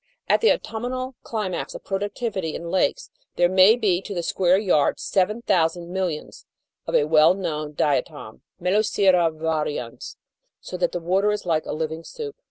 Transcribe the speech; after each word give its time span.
At 0.27 0.41
the 0.41 0.51
autumnal 0.51 1.13
climax 1.21 1.75
of 1.75 1.83
productivity 1.83 2.55
in 2.55 2.71
lakes, 2.71 3.11
there 3.35 3.47
may 3.47 3.75
be 3.75 4.01
to 4.01 4.15
the 4.15 4.23
square 4.23 4.57
yard 4.57 4.99
7,000 4.99 5.93
millions 5.93 6.47
of 6.87 6.95
a 6.95 7.03
well 7.05 7.35
known 7.35 7.73
Diatom, 7.75 8.41
Melosira 8.59 9.29
varians, 9.31 10.15
so 10.59 10.75
that 10.75 10.91
the 10.91 10.99
water 10.99 11.31
is 11.31 11.45
like 11.45 11.67
a 11.67 11.71
living 11.73 12.03
soup. 12.03 12.35